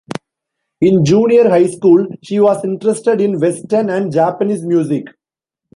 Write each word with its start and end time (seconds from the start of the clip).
In 0.81 1.05
junior 1.05 1.47
high 1.47 1.67
school, 1.67 2.07
she 2.23 2.39
was 2.39 2.65
interested 2.65 3.21
in 3.21 3.39
Western 3.39 3.91
and 3.91 4.11
Japanese 4.11 4.63
music. 4.63 5.05